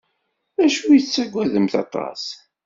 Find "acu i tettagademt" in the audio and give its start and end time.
0.65-1.73